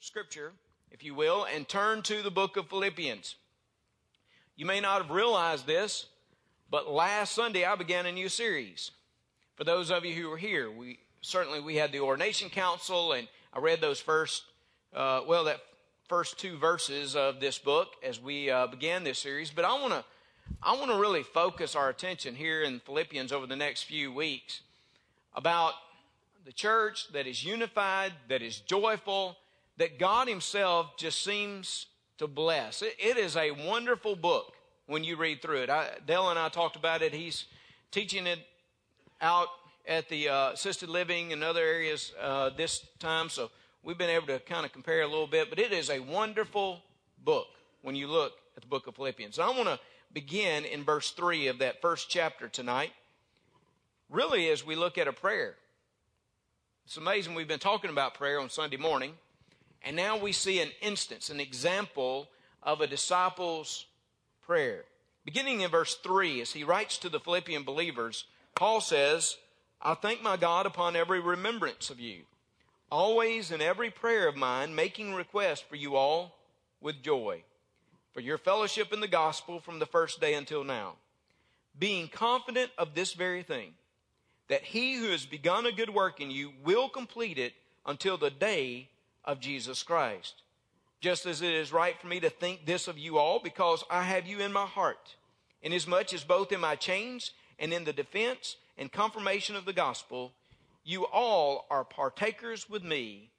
[0.00, 0.52] scripture,
[0.90, 3.36] if you will, and turn to the book of Philippians.
[4.56, 6.06] You may not have realized this,
[6.70, 8.90] but last Sunday I began a new series.
[9.54, 13.28] For those of you who were here, we certainly we had the ordination council, and
[13.52, 14.44] I read those first,
[14.94, 15.60] uh, well, that
[16.08, 19.50] first two verses of this book as we uh, began this series.
[19.50, 20.04] But I want to,
[20.62, 24.60] I want to really focus our attention here in Philippians over the next few weeks
[25.34, 25.72] about
[26.44, 29.36] the church that is unified, that is joyful,
[29.76, 31.86] that God Himself just seems
[32.18, 32.82] to bless.
[32.82, 34.54] it, it is a wonderful book
[34.86, 35.70] when you read through it.
[35.70, 37.12] I, Dale and I talked about it.
[37.12, 37.44] He's
[37.90, 38.38] teaching it
[39.20, 39.48] out
[39.86, 43.50] at the uh, assisted living and other areas uh, this time, so
[43.82, 45.50] we've been able to kind of compare a little bit.
[45.50, 46.80] But it is a wonderful
[47.24, 47.46] book
[47.82, 49.38] when you look at the book of Philippians.
[49.38, 49.78] I want to
[50.12, 52.92] begin in verse 3 of that first chapter tonight,
[54.08, 55.54] really as we look at a prayer.
[56.84, 59.12] It's amazing we've been talking about prayer on Sunday morning.
[59.86, 62.28] And now we see an instance, an example
[62.60, 63.86] of a disciple's
[64.44, 64.84] prayer.
[65.24, 68.24] Beginning in verse 3, as he writes to the Philippian believers,
[68.56, 69.36] Paul says,
[69.80, 72.22] I thank my God upon every remembrance of you,
[72.90, 76.36] always in every prayer of mine, making request for you all
[76.80, 77.44] with joy,
[78.12, 80.94] for your fellowship in the gospel from the first day until now,
[81.78, 83.74] being confident of this very thing,
[84.48, 87.52] that he who has begun a good work in you will complete it
[87.84, 88.88] until the day
[89.26, 90.42] of Jesus Christ.
[91.00, 94.02] Just as it is right for me to think this of you all, because I
[94.02, 95.16] have you in my heart,
[95.62, 100.32] inasmuch as both in my chains and in the defense and confirmation of the gospel,
[100.84, 103.30] you all are partakers with me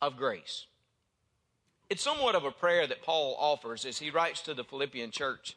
[0.00, 0.66] of grace.
[1.88, 5.56] It's somewhat of a prayer that Paul offers as he writes to the Philippian church.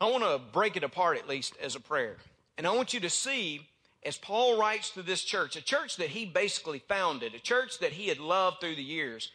[0.00, 2.16] I want to break it apart at least as a prayer.
[2.56, 3.68] And I want you to see
[4.04, 7.92] as Paul writes to this church, a church that he basically founded, a church that
[7.92, 9.30] he had loved through the years,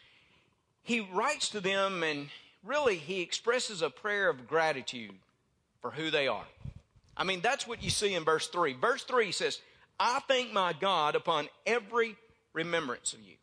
[0.84, 2.30] he writes to them and
[2.64, 5.16] really he expresses a prayer of gratitude
[5.82, 6.46] for who they are.
[7.16, 8.74] I mean, that's what you see in verse 3.
[8.74, 9.60] Verse 3 says,
[10.00, 12.16] I thank my God upon every
[12.54, 13.36] remembrance of you.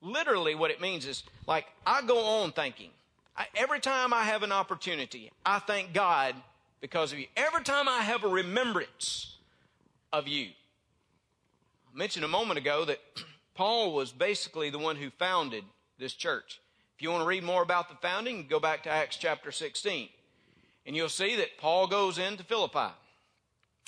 [0.00, 2.90] Literally, what it means is like, I go on thanking.
[3.36, 6.34] I, every time I have an opportunity, I thank God
[6.80, 7.26] because of you.
[7.36, 9.35] Every time I have a remembrance,
[10.12, 10.48] of you.
[11.94, 13.00] I mentioned a moment ago that
[13.54, 15.64] Paul was basically the one who founded
[15.98, 16.60] this church.
[16.96, 20.08] If you want to read more about the founding, go back to Acts chapter 16.
[20.86, 22.94] And you'll see that Paul goes into Philippi.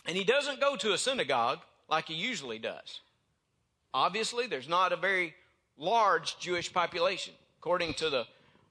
[0.06, 3.00] And he doesn't go to a synagogue like he usually does.
[3.94, 5.34] Obviously, there's not a very
[5.78, 7.34] large Jewish population.
[7.60, 8.26] According to the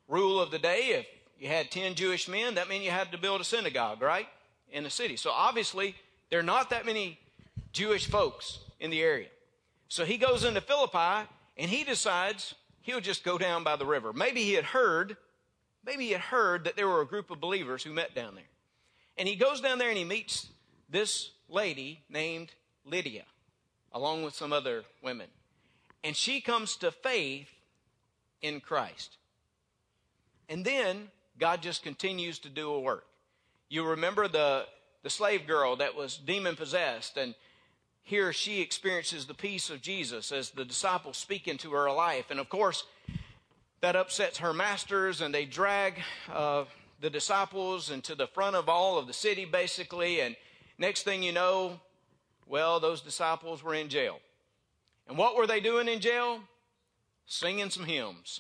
[0.07, 1.07] rule of the day, if
[1.39, 4.27] you had 10 Jewish men, that meant you had to build a synagogue, right?
[4.71, 5.15] In the city.
[5.15, 5.95] So obviously,
[6.29, 7.19] there are not that many
[7.71, 9.27] Jewish folks in the area.
[9.87, 14.13] So he goes into Philippi and he decides he'll just go down by the river.
[14.13, 15.17] Maybe he had heard,
[15.85, 18.43] maybe he had heard that there were a group of believers who met down there.
[19.17, 20.47] And he goes down there and he meets
[20.89, 22.53] this lady named
[22.85, 23.23] Lydia,
[23.91, 25.27] along with some other women.
[26.03, 27.49] And she comes to faith
[28.41, 29.17] in Christ.
[30.49, 33.05] And then God just continues to do a work.
[33.69, 34.65] You remember the,
[35.03, 37.35] the slave girl that was demon possessed and
[38.07, 42.31] here she experiences the peace of Jesus as the disciples speak into her life.
[42.31, 42.85] And of course,
[43.81, 45.95] that upsets her masters, and they drag
[46.31, 46.63] uh,
[47.01, 50.21] the disciples into the front of all of the city, basically.
[50.21, 50.37] And
[50.77, 51.81] next thing you know,
[52.47, 54.19] well, those disciples were in jail.
[55.09, 56.39] And what were they doing in jail?
[57.25, 58.39] Singing some hymns.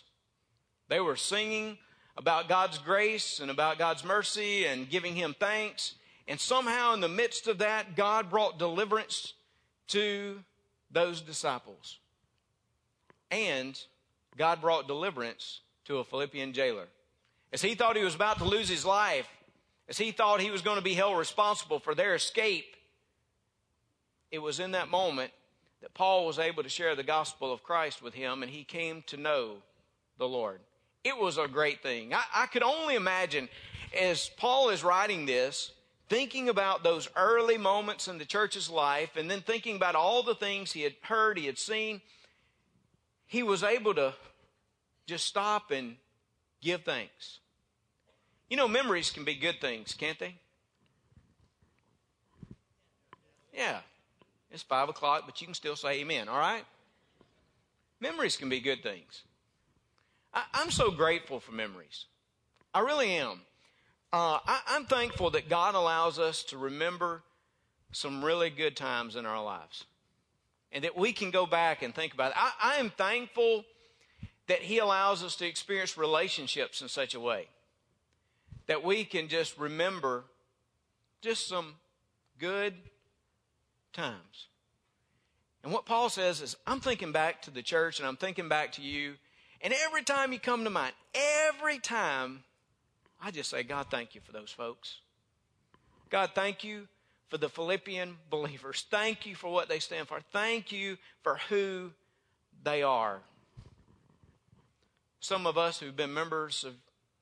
[0.87, 1.77] They were singing
[2.15, 5.95] about God's grace and about God's mercy and giving Him thanks.
[6.25, 9.33] And somehow, in the midst of that, God brought deliverance
[9.87, 10.39] to
[10.91, 11.99] those disciples.
[13.31, 13.79] And
[14.37, 16.87] God brought deliverance to a Philippian jailer.
[17.51, 19.27] As he thought he was about to lose his life,
[19.89, 22.75] as he thought he was going to be held responsible for their escape,
[24.31, 25.31] it was in that moment
[25.81, 29.03] that Paul was able to share the gospel of Christ with him and he came
[29.07, 29.57] to know
[30.17, 30.59] the Lord.
[31.03, 32.13] It was a great thing.
[32.13, 33.47] I, I could only imagine
[33.97, 35.71] as Paul is writing this,
[36.09, 40.35] thinking about those early moments in the church's life and then thinking about all the
[40.35, 42.01] things he had heard, he had seen,
[43.25, 44.13] he was able to
[45.05, 45.97] just stop and
[46.61, 47.39] give thanks.
[48.49, 50.35] You know, memories can be good things, can't they?
[53.53, 53.79] Yeah.
[54.51, 56.63] It's five o'clock, but you can still say amen, all right?
[57.99, 59.23] Memories can be good things.
[60.33, 62.05] I, am so grateful for memories.
[62.73, 63.41] I really am.
[64.13, 67.23] Uh, I, I'm thankful that God allows us to remember
[67.91, 69.85] some really good times in our lives
[70.71, 72.37] and that we can go back and think about it.
[72.37, 73.65] I, I am thankful
[74.47, 77.47] that He allows us to experience relationships in such a way
[78.67, 80.25] that we can just remember
[81.21, 81.75] just some
[82.37, 82.73] good
[83.93, 84.47] times.
[85.63, 88.73] And what Paul says is, I'm thinking back to the church and I'm thinking back
[88.73, 89.15] to you.
[89.61, 92.43] And every time you come to mind, every time,
[93.21, 94.97] I just say, God, thank you for those folks.
[96.09, 96.87] God, thank you
[97.29, 98.85] for the Philippian believers.
[98.89, 100.19] Thank you for what they stand for.
[100.31, 101.91] Thank you for who
[102.63, 103.19] they are.
[105.19, 106.73] Some of us who've been members of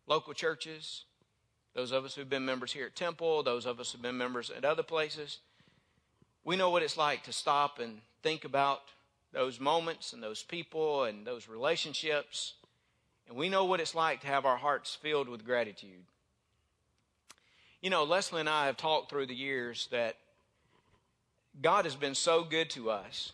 [0.06, 1.06] local churches,
[1.74, 4.50] those of us who've been members here at Temple, those of us who've been members
[4.50, 5.40] at other places,
[6.44, 8.82] we know what it's like to stop and think about
[9.34, 12.54] those moments and those people and those relationships.
[13.28, 16.06] And we know what it's like to have our hearts filled with gratitude.
[17.82, 20.16] You know, Leslie and I have talked through the years that
[21.62, 23.32] God has been so good to us.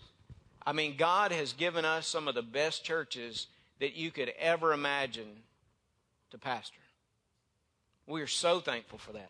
[0.66, 3.48] I mean, God has given us some of the best churches
[3.80, 5.28] that you could ever imagine
[6.30, 6.80] to pastor.
[8.08, 9.30] We are so thankful for that.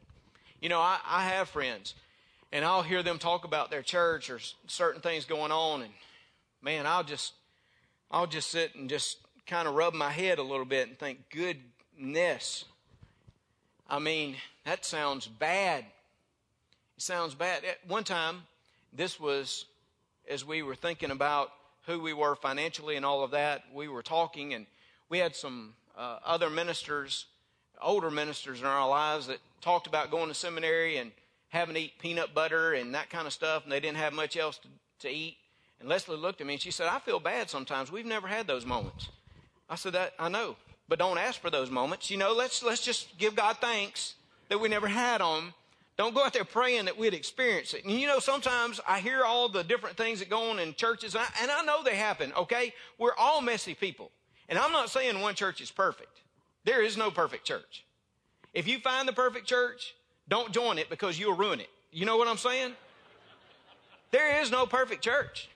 [0.61, 1.95] You know, I, I have friends,
[2.51, 5.93] and I'll hear them talk about their church or certain things going on, and
[6.61, 7.33] man, I'll just,
[8.09, 11.29] I'll just sit and just kind of rub my head a little bit and think,
[11.29, 12.65] goodness.
[13.89, 14.35] I mean,
[14.65, 15.85] that sounds bad.
[16.97, 17.63] It sounds bad.
[17.65, 18.43] At one time,
[18.93, 19.65] this was
[20.29, 21.51] as we were thinking about
[21.85, 23.63] who we were financially and all of that.
[23.73, 24.65] We were talking, and
[25.09, 27.25] we had some uh, other ministers,
[27.81, 31.11] older ministers in our lives that talked about going to seminary and
[31.49, 34.37] having to eat peanut butter and that kind of stuff, and they didn't have much
[34.37, 34.67] else to,
[34.99, 35.37] to eat.
[35.79, 37.91] And Leslie looked at me and she said, I feel bad sometimes.
[37.91, 39.09] We've never had those moments.
[39.71, 40.57] I said, that I know,
[40.89, 42.11] but don't ask for those moments.
[42.11, 44.15] You know, let's let's just give God thanks
[44.49, 45.53] that we never had them.
[45.97, 47.85] Don't go out there praying that we'd experience it.
[47.85, 51.15] And you know, sometimes I hear all the different things that go on in churches,
[51.15, 52.73] and I, and I know they happen, okay?
[52.97, 54.11] We're all messy people.
[54.49, 56.21] And I'm not saying one church is perfect.
[56.65, 57.85] There is no perfect church.
[58.53, 59.95] If you find the perfect church,
[60.27, 61.69] don't join it because you'll ruin it.
[61.91, 62.73] You know what I'm saying?
[64.11, 65.49] There is no perfect church.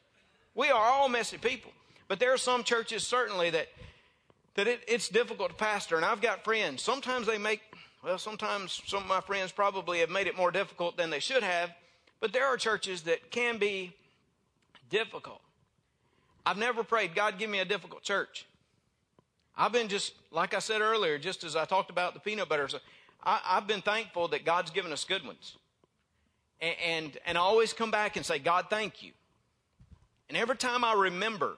[0.54, 1.72] We are all messy people.
[2.08, 3.68] But there are some churches certainly that
[4.56, 5.96] that it, it's difficult to pastor.
[5.96, 6.82] And I've got friends.
[6.82, 7.62] Sometimes they make
[8.06, 11.42] well, sometimes some of my friends probably have made it more difficult than they should
[11.42, 11.72] have,
[12.20, 13.96] but there are churches that can be
[14.92, 15.42] difficult.
[16.46, 18.46] I've never prayed, God, give me a difficult church.
[19.58, 22.68] I've been just, like I said earlier, just as I talked about the peanut butter,
[22.68, 22.78] so
[23.24, 25.58] I, have been thankful that God's given us good ones.
[26.62, 29.14] And, and, and I always come back and say, God, thank you.
[30.30, 31.58] And every time I remember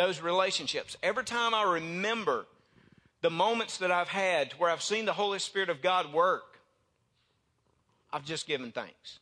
[0.00, 2.46] those relationships, every time I remember
[3.20, 6.58] the moments that I've had where I've seen the Holy Spirit of God work,
[8.10, 9.18] I've just given thanks.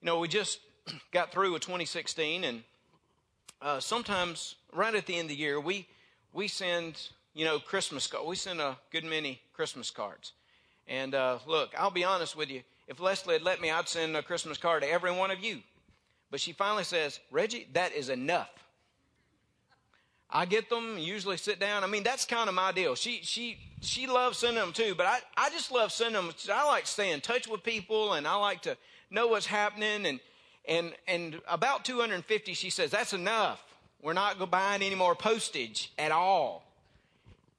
[0.00, 0.60] You know, we just
[1.12, 2.62] got through with 2016, and
[3.60, 5.86] uh, sometimes right at the end of the year, we
[6.32, 8.26] we send you know Christmas cards.
[8.26, 10.32] We send a good many Christmas cards.
[10.88, 12.62] And uh, look, I'll be honest with you.
[12.88, 15.58] If Leslie had let me, I'd send a Christmas card to every one of you.
[16.30, 18.48] But she finally says, Reggie, that is enough.
[20.34, 21.84] I get them, usually sit down.
[21.84, 22.94] I mean, that's kind of my deal.
[22.94, 26.32] She she she loves sending them too, but I, I just love sending them.
[26.50, 28.76] I like to stay in touch with people and I like to
[29.10, 30.20] know what's happening and
[30.66, 33.62] and and about 250 she says that's enough.
[34.00, 36.64] We're not buying any more postage at all.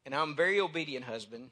[0.06, 1.52] And I'm a very obedient husband.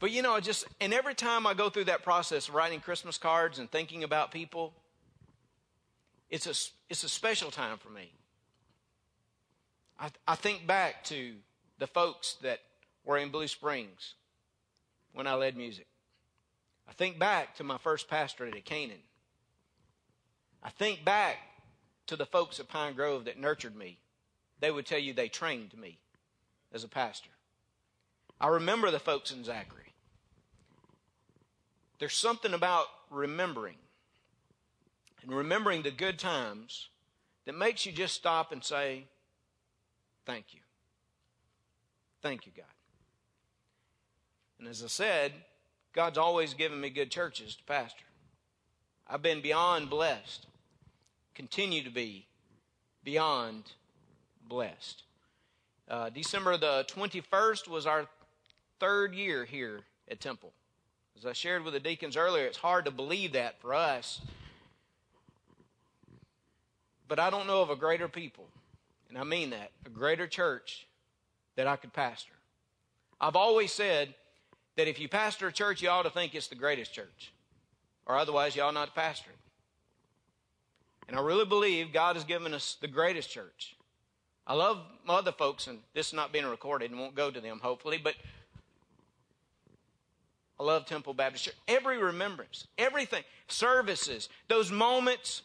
[0.00, 3.58] But you know, just and every time I go through that process writing Christmas cards
[3.58, 4.74] and thinking about people,
[6.30, 6.54] it's a,
[6.90, 8.12] it's a special time for me.
[9.98, 11.34] I, I think back to
[11.78, 12.60] the folks that
[13.04, 14.14] were in Blue Springs
[15.12, 15.86] when I led music.
[16.88, 18.98] I think back to my first pastorate at Canaan.
[20.62, 21.36] I think back
[22.06, 23.98] to the folks at Pine Grove that nurtured me.
[24.60, 25.98] They would tell you they trained me
[26.72, 27.30] as a pastor.
[28.40, 29.92] I remember the folks in Zachary.
[31.98, 33.76] There's something about remembering
[35.22, 36.88] and remembering the good times
[37.46, 39.04] that makes you just stop and say,
[40.26, 40.60] Thank you.
[42.20, 42.66] Thank you, God.
[44.58, 45.32] And as I said,
[45.94, 48.04] God's always given me good churches to pastor.
[49.06, 50.46] I've been beyond blessed,
[51.34, 52.26] continue to be
[53.04, 53.72] beyond
[54.46, 55.04] blessed.
[55.88, 58.06] Uh, December the 21st was our
[58.78, 60.52] third year here at Temple.
[61.16, 64.20] As I shared with the deacons earlier, it's hard to believe that for us
[67.08, 68.46] but I don't know of a greater people,
[69.08, 70.86] and I mean that, a greater church
[71.56, 72.34] that I could pastor.
[73.20, 74.14] I've always said
[74.76, 77.32] that if you pastor a church, you ought to think it's the greatest church,
[78.06, 79.36] or otherwise, you ought not to pastor it.
[81.08, 83.74] And I really believe God has given us the greatest church.
[84.46, 87.60] I love other folks, and this is not being recorded and won't go to them,
[87.62, 88.14] hopefully, but
[90.60, 91.54] I love Temple Baptist Church.
[91.66, 95.42] Every remembrance, everything, services, those moments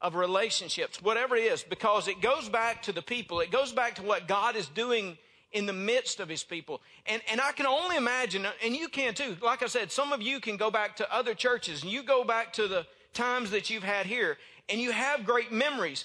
[0.00, 3.40] of relationships, whatever it is, because it goes back to the people.
[3.40, 5.18] It goes back to what God is doing
[5.52, 6.80] in the midst of his people.
[7.06, 9.36] And, and I can only imagine, and you can too.
[9.42, 12.22] Like I said, some of you can go back to other churches and you go
[12.22, 14.36] back to the times that you've had here
[14.68, 16.04] and you have great memories.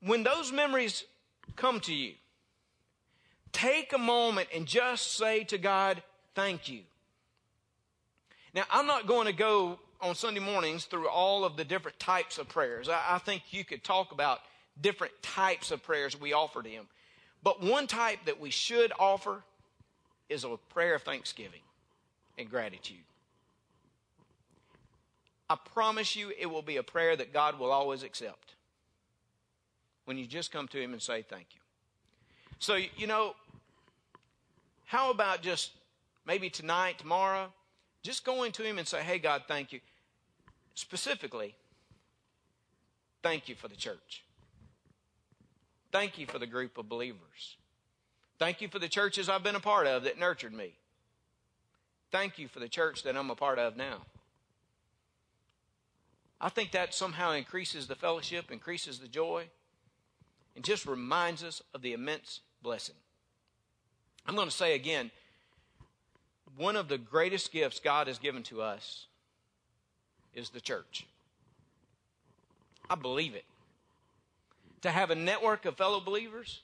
[0.00, 1.04] When those memories
[1.56, 2.12] come to you,
[3.52, 6.02] take a moment and just say to God,
[6.34, 6.82] thank you.
[8.54, 12.38] Now, I'm not going to go on Sunday mornings through all of the different types
[12.38, 12.88] of prayers.
[12.88, 14.40] I, I think you could talk about
[14.80, 16.86] different types of prayers we offer to Him.
[17.42, 19.42] But one type that we should offer
[20.28, 21.60] is a prayer of thanksgiving
[22.36, 22.96] and gratitude.
[25.50, 28.54] I promise you it will be a prayer that God will always accept
[30.04, 31.60] when you just come to Him and say thank you.
[32.58, 33.34] So, you know,
[34.84, 35.70] how about just
[36.26, 37.52] maybe tonight, tomorrow,
[38.02, 39.80] just going to Him and say, hey, God, thank you.
[40.74, 41.54] Specifically,
[43.22, 44.24] thank you for the church.
[45.90, 47.56] Thank you for the group of believers.
[48.38, 50.74] Thank you for the churches I've been a part of that nurtured me.
[52.12, 54.02] Thank you for the church that I'm a part of now.
[56.40, 59.48] I think that somehow increases the fellowship, increases the joy,
[60.54, 62.94] and just reminds us of the immense blessing.
[64.24, 65.10] I'm going to say again
[66.58, 69.06] one of the greatest gifts God has given to us
[70.34, 71.06] is the church.
[72.90, 73.44] I believe it
[74.82, 76.62] to have a network of fellow believers,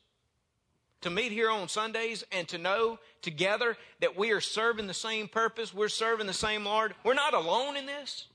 [1.00, 5.28] to meet here on Sundays and to know together that we are serving the same
[5.28, 6.94] purpose, we're serving the same Lord.
[7.04, 8.26] We're not alone in this.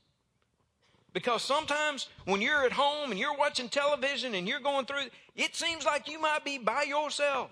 [1.12, 5.56] Because sometimes when you're at home and you're watching television and you're going through, it
[5.56, 7.50] seems like you might be by yourself.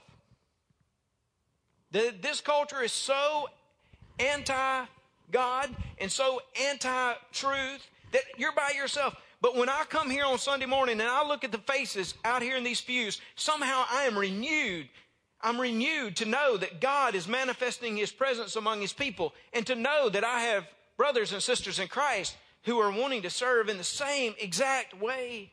[1.91, 3.49] The, this culture is so
[4.19, 4.85] anti
[5.31, 9.15] God and so anti truth that you're by yourself.
[9.41, 12.43] But when I come here on Sunday morning and I look at the faces out
[12.43, 14.89] here in these pews, somehow I am renewed.
[15.41, 19.77] I'm renewed to know that God is manifesting His presence among His people and to
[19.77, 23.79] know that I have brothers and sisters in Christ who are wanting to serve in
[23.79, 25.53] the same exact way.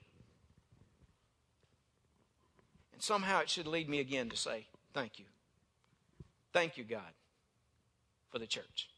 [2.93, 5.25] And somehow it should lead me again to say, Thank you.
[6.53, 7.01] Thank you, God,
[8.35, 8.89] for the church.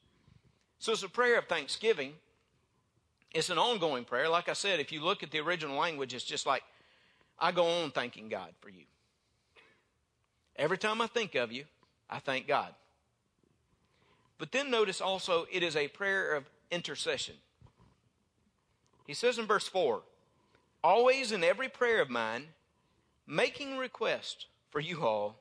[0.79, 2.13] So it's a prayer of thanksgiving
[3.34, 4.29] it's an ongoing prayer.
[4.29, 6.63] Like I said, if you look at the original language, it's just like,
[7.39, 8.84] I go on thanking God for you.
[10.56, 11.65] Every time I think of you,
[12.10, 12.74] I thank God.
[14.39, 17.36] But then notice also, it is a prayer of intercession.
[19.06, 20.01] He says in verse 4
[20.84, 22.46] Always in every prayer of mine,
[23.27, 25.36] making request for you all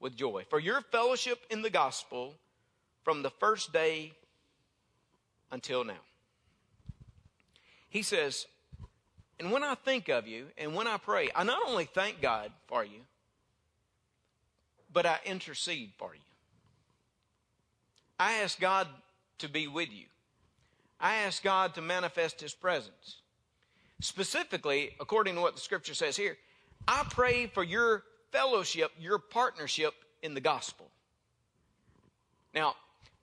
[0.00, 2.36] with joy, for your fellowship in the gospel
[3.02, 4.12] from the first day
[5.50, 6.00] until now.
[7.88, 8.46] He says,
[9.40, 12.50] and when I think of you and when I pray, I not only thank God
[12.66, 13.00] for you,
[14.92, 16.20] but I intercede for you.
[18.18, 18.88] I ask God
[19.38, 20.06] to be with you.
[21.00, 23.20] I ask God to manifest His presence.
[24.00, 26.36] Specifically, according to what the scripture says here,
[26.86, 28.02] I pray for your
[28.32, 30.90] fellowship, your partnership in the gospel.
[32.54, 32.74] Now,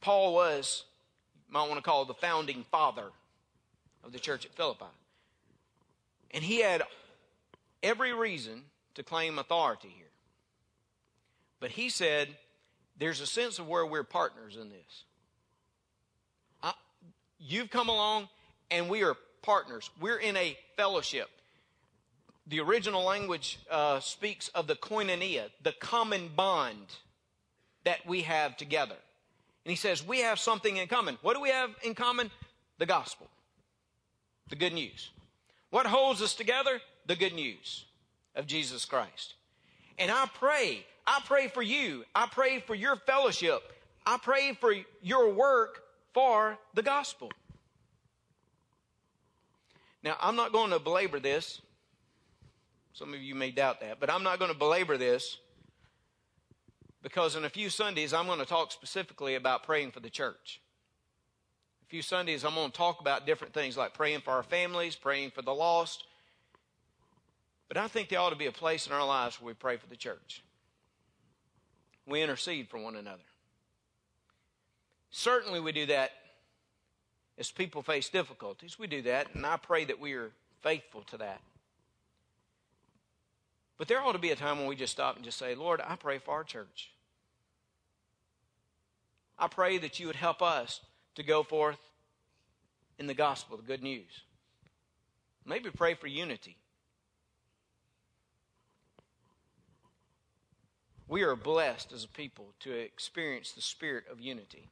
[0.05, 0.83] Paul was,
[1.47, 3.07] you might want to call the founding father
[4.03, 4.85] of the church at Philippi.
[6.29, 6.83] And he had
[7.81, 8.61] every reason
[8.93, 10.05] to claim authority here.
[11.59, 12.27] But he said,
[12.99, 15.05] there's a sense of where we're partners in this.
[16.61, 16.73] I,
[17.39, 18.29] you've come along,
[18.69, 19.89] and we are partners.
[19.99, 21.29] We're in a fellowship.
[22.45, 26.93] The original language uh, speaks of the koinonia, the common bond
[27.85, 28.97] that we have together.
[29.65, 31.17] And he says, We have something in common.
[31.21, 32.31] What do we have in common?
[32.77, 33.27] The gospel
[34.49, 35.11] the good news.
[35.69, 36.79] What holds us together?
[37.07, 37.85] The good news
[38.35, 39.35] of Jesus Christ.
[39.97, 42.03] And I pray, I pray for you.
[42.13, 43.61] I pray for your fellowship.
[44.05, 47.31] I pray for your work for the gospel.
[50.03, 51.61] Now, I'm not going to belabor this.
[52.93, 55.37] Some of you may doubt that, but I'm not going to belabor this
[57.05, 60.59] because in a few Sundays I'm going to talk specifically about praying for the church
[61.85, 64.95] a few Sundays, I'm going to talk about different things like praying for our families,
[64.95, 66.05] praying for the lost.
[67.67, 69.77] But I think there ought to be a place in our lives where we pray
[69.77, 70.43] for the church.
[72.07, 73.23] We intercede for one another.
[75.11, 76.11] Certainly, we do that
[77.37, 78.79] as people face difficulties.
[78.79, 80.31] We do that, and I pray that we are
[80.61, 81.41] faithful to that.
[83.77, 85.81] But there ought to be a time when we just stop and just say, Lord,
[85.85, 86.91] I pray for our church.
[89.37, 90.81] I pray that you would help us
[91.15, 91.79] to go forth
[92.97, 94.23] in the gospel, the good news.
[95.45, 96.57] Maybe pray for unity.
[101.07, 104.69] We are blessed as a people to experience the spirit of unity.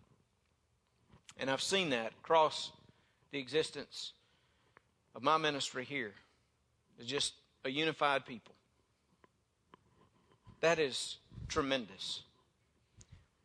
[1.37, 2.71] And I've seen that across
[3.31, 4.13] the existence
[5.15, 6.13] of my ministry here.
[6.97, 7.33] It's just
[7.65, 8.55] a unified people.
[10.61, 11.17] That is
[11.47, 12.23] tremendous.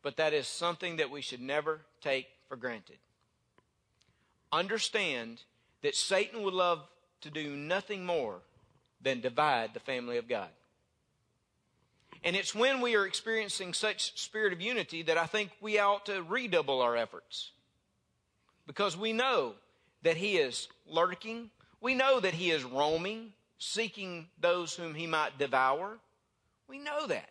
[0.01, 2.97] But that is something that we should never take for granted.
[4.51, 5.41] Understand
[5.81, 6.87] that Satan would love
[7.21, 8.39] to do nothing more
[9.01, 10.49] than divide the family of God.
[12.23, 16.05] And it's when we are experiencing such spirit of unity that I think we ought
[16.07, 17.51] to redouble our efforts.
[18.67, 19.53] Because we know
[20.03, 21.49] that he is lurking.
[21.81, 25.97] We know that he is roaming, seeking those whom he might devour.
[26.67, 27.29] We know that.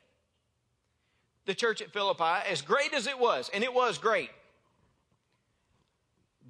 [1.48, 4.28] The church at Philippi, as great as it was, and it was great,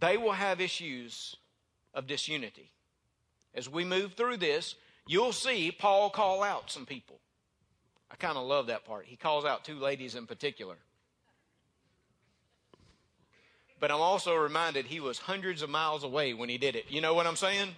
[0.01, 1.37] they will have issues
[1.95, 2.73] of disunity.
[3.55, 4.75] As we move through this,
[5.07, 7.21] you'll see Paul call out some people.
[8.11, 9.07] I kind of love that part.
[9.07, 10.75] He calls out two ladies in particular.
[13.79, 16.87] But I'm also reminded he was hundreds of miles away when he did it.
[16.89, 17.69] You know what I'm saying?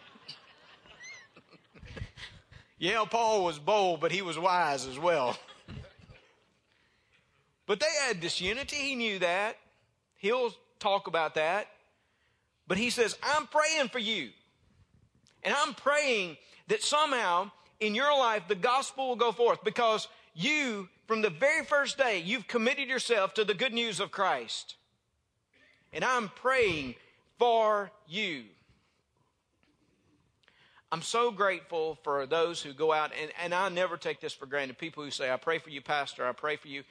[2.78, 5.36] yeah, Paul was bold, but he was wise as well.
[7.70, 8.74] but they had disunity.
[8.74, 9.56] He knew that.
[10.16, 11.68] He'll talk about that.
[12.66, 14.30] But he says, I'm praying for you.
[15.44, 16.36] And I'm praying
[16.66, 21.64] that somehow in your life the gospel will go forth because you, from the very
[21.64, 24.74] first day, you've committed yourself to the good news of Christ.
[25.92, 26.96] And I'm praying
[27.38, 28.46] for you.
[30.90, 34.46] I'm so grateful for those who go out, and, and I never take this for
[34.46, 34.76] granted.
[34.76, 36.82] People who say, I pray for you, Pastor, I pray for you.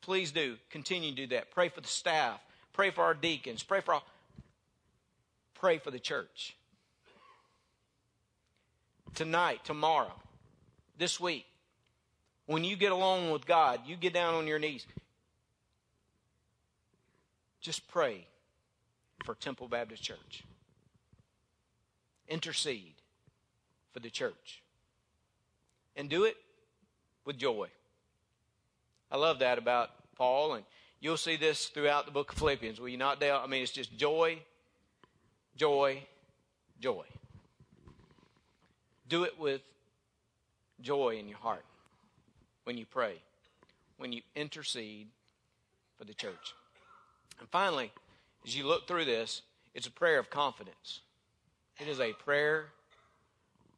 [0.00, 0.56] Please do.
[0.70, 1.50] Continue to do that.
[1.50, 2.40] Pray for the staff.
[2.72, 3.62] Pray for our deacons.
[3.62, 4.04] Pray for all.
[5.54, 6.56] Pray for the church.
[9.14, 10.12] Tonight, tomorrow,
[10.98, 11.46] this week,
[12.44, 14.86] when you get along with God, you get down on your knees.
[17.60, 18.26] Just pray
[19.24, 20.44] for Temple Baptist Church.
[22.28, 22.94] Intercede
[23.92, 24.62] for the church.
[25.96, 26.36] And do it
[27.24, 27.68] with joy.
[29.10, 30.64] I love that about Paul, and
[31.00, 32.80] you'll see this throughout the book of Philippians.
[32.80, 33.42] Will you not doubt?
[33.44, 34.38] I mean, it's just joy,
[35.56, 36.02] joy,
[36.80, 37.04] joy.
[39.08, 39.60] Do it with
[40.80, 41.64] joy in your heart
[42.64, 43.14] when you pray,
[43.98, 45.08] when you intercede
[45.96, 46.54] for the church.
[47.38, 47.92] And finally,
[48.44, 49.42] as you look through this,
[49.74, 51.00] it's a prayer of confidence.
[51.78, 52.66] It is a prayer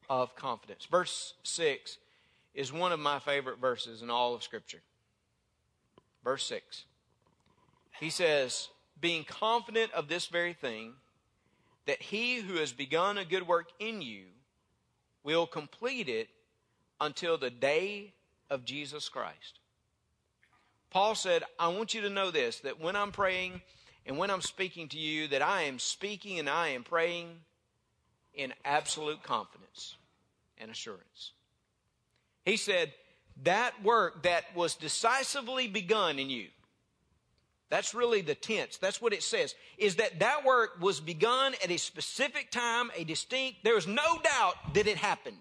[0.08, 0.86] of confidence.
[0.90, 1.98] Verse 6
[2.54, 4.80] is one of my favorite verses in all of Scripture.
[6.24, 6.84] Verse 6.
[8.00, 8.68] He says,
[9.00, 10.94] Being confident of this very thing,
[11.86, 14.24] that he who has begun a good work in you
[15.24, 16.28] will complete it
[17.00, 18.12] until the day
[18.50, 19.58] of Jesus Christ.
[20.90, 23.60] Paul said, I want you to know this that when I'm praying
[24.06, 27.28] and when I'm speaking to you, that I am speaking and I am praying
[28.34, 29.96] in absolute confidence
[30.56, 31.32] and assurance.
[32.44, 32.92] He said,
[33.44, 36.48] That work that was decisively begun in you,
[37.70, 38.78] that's really the tense.
[38.78, 39.54] That's what it says.
[39.76, 44.18] Is that that work was begun at a specific time, a distinct, there is no
[44.22, 45.36] doubt that it happened.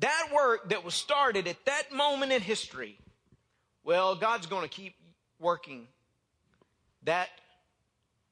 [0.00, 2.98] That work that was started at that moment in history,
[3.84, 4.94] well, God's going to keep
[5.38, 5.88] working
[7.04, 7.28] that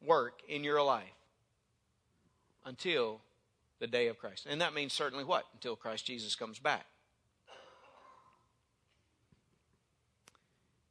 [0.04, 1.04] work in your life
[2.64, 3.20] until
[3.80, 4.46] the day of Christ.
[4.48, 5.44] And that means certainly what?
[5.54, 6.86] Until Christ Jesus comes back.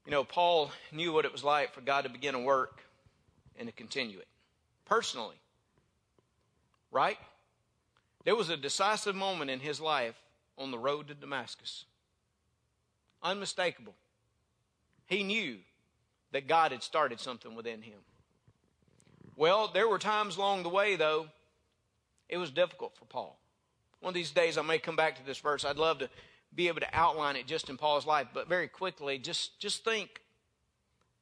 [0.06, 2.82] You know, Paul knew what it was like for God to begin a work
[3.58, 4.28] and to continue it
[4.86, 5.36] personally.
[6.92, 7.18] Right?
[8.24, 10.16] There was a decisive moment in his life
[10.58, 11.86] on the road to Damascus.
[13.22, 13.96] Unmistakable.
[15.08, 15.58] He knew
[16.32, 18.00] that God had started something within him.
[19.36, 21.28] Well, there were times along the way, though,
[22.30, 23.38] it was difficult for Paul.
[24.00, 25.66] One of these days, I may come back to this verse.
[25.66, 26.10] I'd love to
[26.56, 30.22] be able to outline it just in Paul's life, but very quickly, just, just think,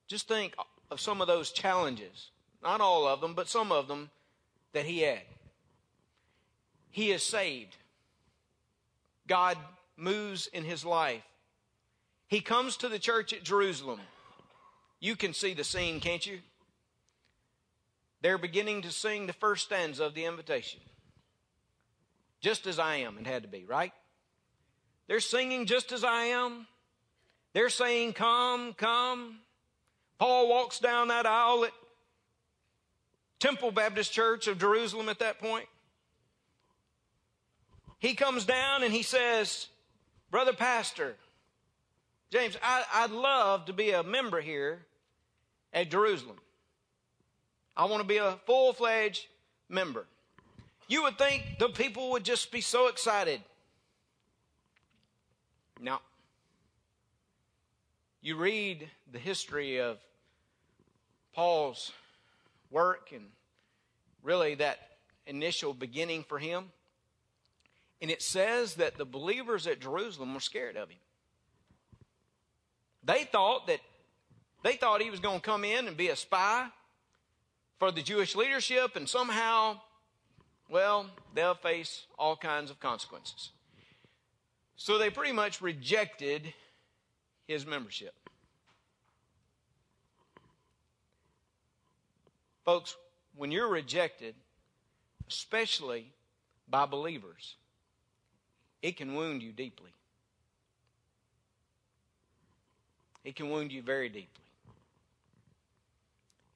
[0.08, 0.56] just think
[0.92, 2.30] of some of those challenges.
[2.62, 4.10] Not all of them, but some of them
[4.74, 5.22] that he had.
[6.92, 7.76] He is saved.
[9.28, 9.58] God
[9.98, 11.24] moves in his life.
[12.28, 14.00] He comes to the church at Jerusalem.
[15.00, 16.40] You can see the scene, can't you?
[18.22, 20.80] They're beginning to sing the first stanza of the invitation.
[22.40, 23.92] Just as I am, and had to be, right?
[25.08, 26.68] They're singing just as I am.
[27.54, 29.40] They're saying, Come, come.
[30.20, 31.72] Paul walks down that aisle at
[33.40, 35.68] Temple Baptist Church of Jerusalem at that point.
[38.00, 39.68] He comes down and he says,
[40.32, 41.16] Brother Pastor,
[42.32, 44.86] James, I, would love to be a member here
[45.74, 46.38] at Jerusalem.
[47.76, 49.28] I want to be a full fledged
[49.70, 50.06] member.
[50.88, 53.42] You would think the people would just be so excited.
[55.84, 56.00] Now,
[58.22, 59.98] you read the history of
[61.34, 61.92] Paul's
[62.72, 63.26] work and
[64.24, 64.80] really that
[65.28, 66.72] initial beginning for him.
[68.02, 71.00] And it says that the believers at Jerusalem were scared of him.
[73.04, 73.82] They thought that
[74.64, 76.70] they thought he was going to come in and be a spy
[77.78, 79.82] for the Jewish leadership and somehow
[80.70, 83.52] well, they'll face all kinds of consequences.
[84.84, 86.54] So they pretty much rejected
[87.48, 88.14] his membership.
[92.66, 92.98] Folks,
[93.38, 94.36] when you're rejected,
[95.30, 96.12] especially
[96.68, 97.56] by believers,
[98.82, 99.92] it can wound you deeply.
[103.24, 104.44] It can wound you very deeply.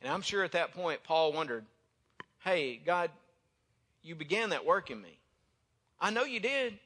[0.02, 1.64] And I'm sure at that point, Paul wondered,
[2.40, 3.10] hey, God,
[4.04, 5.18] you began that work in me.
[6.02, 6.78] I know you did.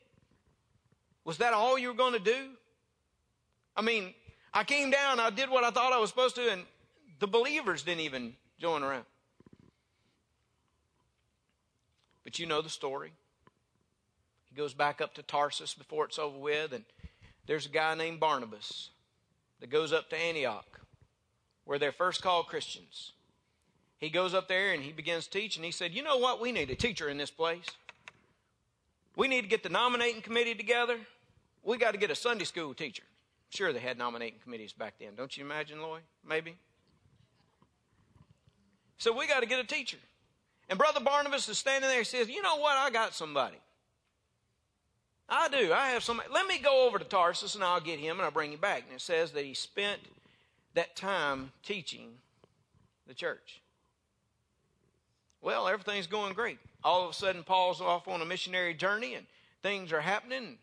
[1.23, 2.49] Was that all you were going to do?
[3.75, 4.13] I mean,
[4.53, 6.63] I came down, I did what I thought I was supposed to, and
[7.19, 9.05] the believers didn't even join around.
[12.23, 13.11] But you know the story.
[14.49, 16.83] He goes back up to Tarsus before it's over with, and
[17.47, 18.89] there's a guy named Barnabas
[19.59, 20.81] that goes up to Antioch,
[21.65, 23.13] where they're first called Christians
[24.01, 25.63] he goes up there and he begins teaching.
[25.63, 26.41] He said, You know what?
[26.41, 27.65] We need a teacher in this place.
[29.15, 30.97] We need to get the nominating committee together.
[31.63, 33.03] We got to get a Sunday school teacher.
[33.49, 35.15] Sure, they had nominating committees back then.
[35.15, 36.01] Don't you imagine, Lloyd?
[36.27, 36.55] Maybe.
[38.97, 39.97] So we got to get a teacher.
[40.69, 41.99] And Brother Barnabas is standing there.
[41.99, 42.77] He says, You know what?
[42.77, 43.57] I got somebody.
[45.27, 45.73] I do.
[45.73, 46.29] I have somebody.
[46.31, 48.83] Let me go over to Tarsus and I'll get him and I'll bring him back.
[48.85, 49.99] And it says that he spent
[50.73, 52.09] that time teaching
[53.07, 53.61] the church.
[55.41, 56.59] Well, everything's going great.
[56.83, 59.25] All of a sudden, Paul's off on a missionary journey and
[59.63, 60.57] things are happening.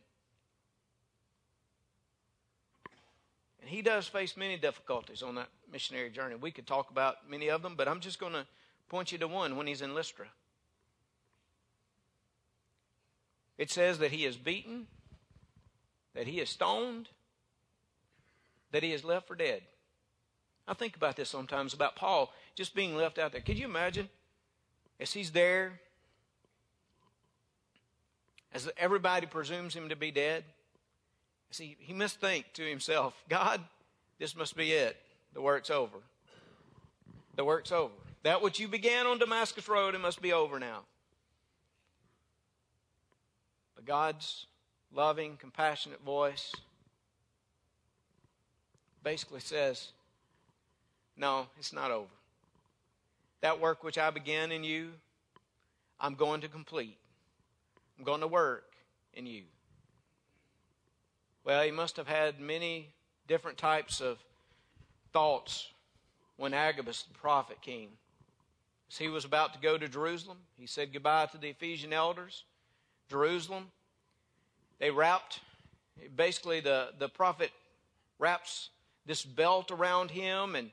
[3.61, 6.37] And he does face many difficulties on that missionary journey.
[6.37, 8.47] We could talk about many of them, but I'm just going to
[8.89, 10.27] point you to one when he's in Lystra.
[13.59, 14.87] It says that he is beaten,
[16.15, 17.09] that he is stoned,
[18.71, 19.63] that he is left for dead.
[20.69, 23.41] I think about this sometimes about Paul just being left out there.
[23.41, 24.09] Could you imagine
[25.01, 25.81] as he's there,
[28.53, 30.45] as everybody presumes him to be dead,
[31.51, 33.61] see, he must think to himself, God,
[34.19, 34.97] this must be it.
[35.35, 35.99] The work's over.
[37.37, 37.95] The work's over.
[38.25, 40.81] That which you began on Damascus Road, it must be over now.
[43.77, 44.47] But God's
[44.93, 46.53] loving, compassionate voice
[49.05, 49.93] basically says,
[51.17, 52.09] No, it's not over.
[53.41, 54.91] That work which I began in you,
[56.01, 56.99] I'm going to complete.
[57.99, 58.73] I'm going to work
[59.15, 59.43] in you.
[61.45, 62.93] Well, he must have had many
[63.27, 64.19] different types of
[65.13, 65.69] thoughts
[66.37, 67.91] when Agabus the prophet came.
[68.91, 72.45] As he was about to go to Jerusalem, he said goodbye to the Ephesian elders.
[73.09, 73.71] Jerusalem.
[74.79, 75.41] They wrapped,
[76.15, 77.51] basically, the, the prophet
[78.19, 78.71] wraps
[79.07, 80.71] this belt around him and,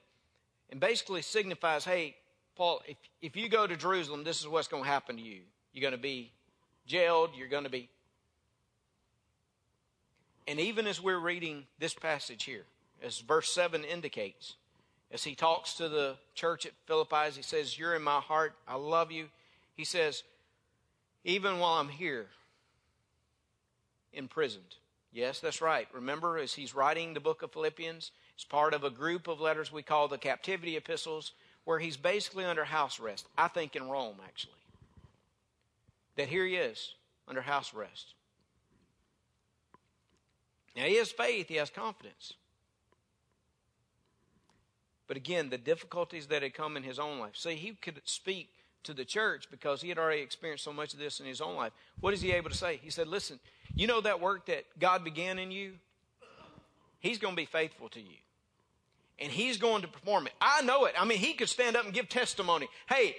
[0.70, 2.16] and basically signifies hey,
[2.56, 5.42] Paul, if, if you go to Jerusalem, this is what's going to happen to you.
[5.74, 6.32] You're going to be
[6.86, 7.32] jailed.
[7.38, 7.90] You're going to be.
[10.48, 12.64] And even as we're reading this passage here,
[13.04, 14.56] as verse 7 indicates,
[15.12, 18.54] as he talks to the church at Philippi, as he says, You're in my heart.
[18.68, 19.28] I love you.
[19.76, 20.24] He says,
[21.24, 22.28] Even while I'm here,
[24.14, 24.76] imprisoned.
[25.12, 25.88] Yes, that's right.
[25.94, 29.72] Remember, as he's writing the book of Philippians, it's part of a group of letters
[29.72, 31.32] we call the captivity epistles
[31.66, 33.28] where he's basically under house arrest.
[33.38, 34.54] I think in Rome, actually.
[36.16, 36.94] That here he is
[37.28, 38.14] under house arrest.
[40.76, 42.34] Now, he has faith, he has confidence.
[45.08, 47.36] But again, the difficulties that had come in his own life.
[47.36, 48.50] See, he could speak
[48.84, 51.56] to the church because he had already experienced so much of this in his own
[51.56, 51.74] life.
[52.00, 52.80] What is he able to say?
[52.82, 53.40] He said, Listen,
[53.76, 55.74] you know that work that God began in you?
[57.00, 58.18] He's going to be faithful to you
[59.20, 60.34] and he's going to perform it.
[60.42, 60.94] I know it.
[61.00, 62.68] I mean, he could stand up and give testimony.
[62.88, 63.16] Hey,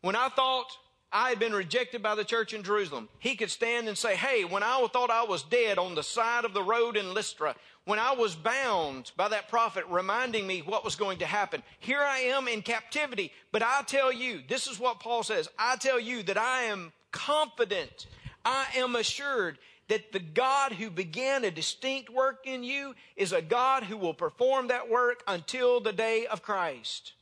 [0.00, 0.66] when I thought
[1.12, 3.08] I had been rejected by the church in Jerusalem.
[3.18, 6.44] He could stand and say, Hey, when I thought I was dead on the side
[6.44, 7.54] of the road in Lystra,
[7.84, 12.00] when I was bound by that prophet reminding me what was going to happen, here
[12.00, 13.32] I am in captivity.
[13.52, 16.92] But I tell you, this is what Paul says I tell you that I am
[17.12, 18.08] confident,
[18.44, 23.42] I am assured that the God who began a distinct work in you is a
[23.42, 27.12] God who will perform that work until the day of Christ.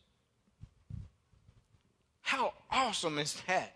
[2.22, 3.74] How awesome is that?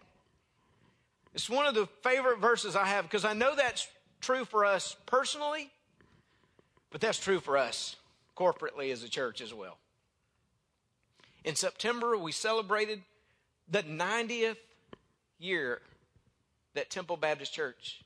[1.35, 3.87] It's one of the favorite verses I have because I know that's
[4.20, 5.70] true for us personally,
[6.90, 7.96] but that's true for us
[8.37, 9.77] corporately as a church as well.
[11.44, 13.03] In September, we celebrated
[13.70, 14.57] the 90th
[15.38, 15.81] year
[16.74, 18.01] that Temple Baptist Church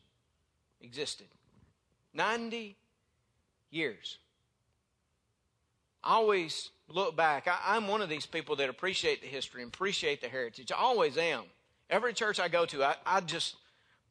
[0.82, 1.26] existed.
[2.14, 2.76] 90
[3.70, 4.18] years.
[6.04, 7.48] I always look back.
[7.48, 10.70] I, am one of these people that appreciate the history and appreciate the heritage.
[10.72, 11.44] I always am.
[11.88, 13.56] Every church I go to, I, I just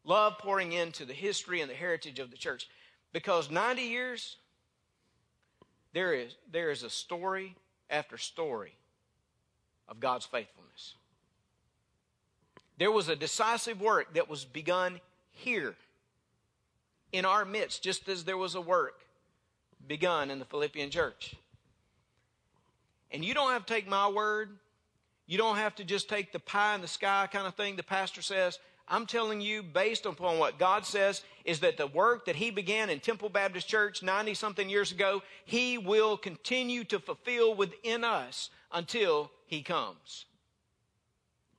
[0.04, 2.68] love pouring into the history and the heritage of the church
[3.14, 4.38] because 90 years,
[5.94, 7.56] there is, there is a story
[7.90, 8.74] after story
[9.88, 10.96] of God's faithfulness.
[12.78, 15.76] There was a decisive work that was begun here
[17.12, 19.02] in our midst, just as there was a work
[19.88, 21.36] begun in the Philippian church.
[23.12, 24.58] And you don't have to take my word.
[25.28, 27.84] You don't have to just take the pie in the sky kind of thing the
[27.84, 28.60] pastor says.
[28.88, 32.90] I'm telling you, based upon what God says, is that the work that He began
[32.90, 38.50] in Temple Baptist Church 90 something years ago, He will continue to fulfill within us
[38.72, 40.26] until He comes.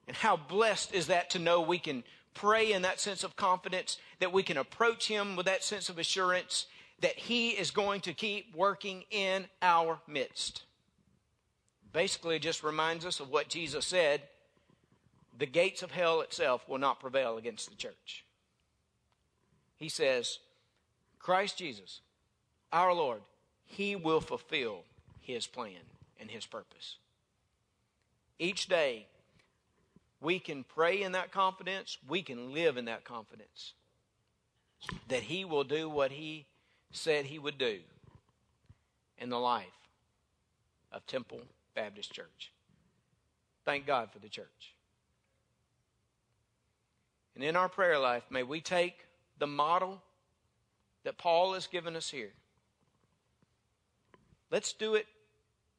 [0.07, 3.99] And how blessed is that to know we can pray in that sense of confidence,
[4.21, 6.67] that we can approach Him with that sense of assurance
[7.01, 10.63] that He is going to keep working in our midst.
[11.93, 14.23] Basically, it just reminds us of what Jesus said
[15.39, 18.25] the gates of hell itself will not prevail against the church.
[19.77, 20.39] He says,
[21.19, 22.01] Christ Jesus,
[22.73, 23.23] our Lord,
[23.65, 24.85] He will fulfill
[25.21, 25.81] His plan
[26.21, 26.97] and His purpose.
[28.39, 29.07] Each day,
[30.23, 33.75] we can pray in that confidence, we can live in that confidence
[35.09, 36.47] that He will do what He
[36.93, 37.79] said He would do
[39.19, 39.67] in the life
[40.93, 41.41] of Temple
[41.75, 42.53] Baptist Church.
[43.65, 44.75] Thank God for the church.
[47.35, 49.07] And in our prayer life, may we take
[49.39, 50.03] the model
[51.05, 52.33] that Paul has given us here.
[54.51, 55.07] Let's do it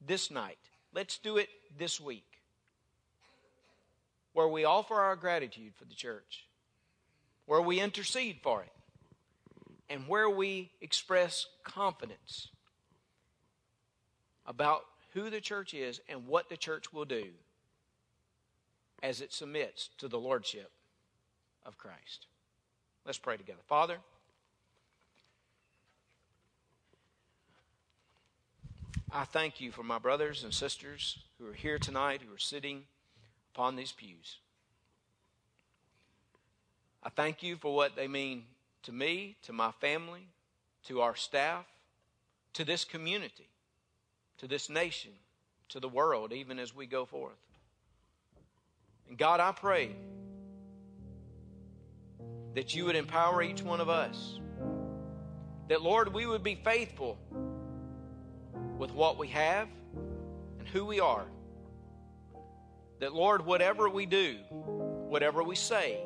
[0.05, 0.57] this night.
[0.93, 2.32] Let's do it this week.
[4.33, 6.47] Where we offer our gratitude for the church,
[7.45, 8.71] where we intercede for it,
[9.89, 12.49] and where we express confidence
[14.45, 14.81] about
[15.13, 17.25] who the church is and what the church will do
[19.03, 20.71] as it submits to the lordship
[21.65, 22.27] of Christ.
[23.05, 23.61] Let's pray together.
[23.67, 23.97] Father,
[29.11, 32.85] I thank you for my brothers and sisters who are here tonight, who are sitting
[33.53, 34.37] upon these pews.
[37.03, 38.43] I thank you for what they mean
[38.83, 40.27] to me, to my family,
[40.85, 41.65] to our staff,
[42.53, 43.47] to this community
[44.43, 45.11] to this nation,
[45.69, 47.33] to the world, even as we go forth.
[49.07, 49.91] And God, I pray
[52.53, 54.41] that you would empower each one of us.
[55.69, 57.17] That, Lord, we would be faithful
[58.77, 59.69] with what we have
[60.59, 61.25] and who we are.
[63.03, 65.97] That, Lord, whatever we do, whatever we say,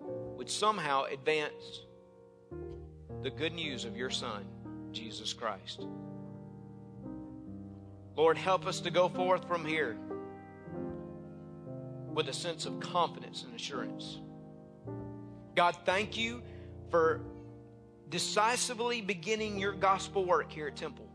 [0.00, 1.82] would somehow advance
[3.22, 4.44] the good news of your Son,
[4.90, 5.86] Jesus Christ.
[8.16, 9.96] Lord, help us to go forth from here
[12.12, 14.18] with a sense of confidence and assurance.
[15.54, 16.42] God, thank you
[16.90, 17.20] for
[18.08, 21.08] decisively beginning your gospel work here at Temple.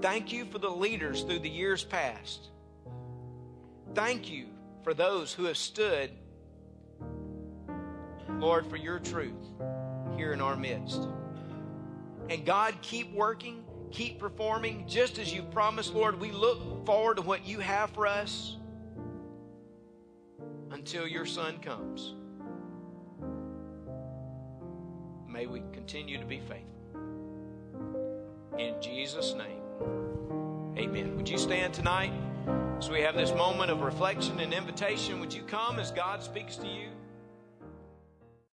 [0.00, 2.48] Thank you for the leaders through the years past.
[3.98, 4.46] Thank you
[4.84, 6.12] for those who have stood,
[8.30, 9.32] Lord, for your truth
[10.16, 11.08] here in our midst.
[12.30, 16.20] And God, keep working keep performing just as you promised, Lord.
[16.20, 18.56] We look forward to what you have for us
[20.70, 22.14] until your Son comes.
[25.28, 26.64] May we continue to be faithful.
[28.58, 29.62] In Jesus' name,
[30.76, 31.16] amen.
[31.16, 32.12] Would you stand tonight
[32.78, 35.18] as we have this moment of reflection and invitation?
[35.18, 36.88] Would you come as God speaks to you?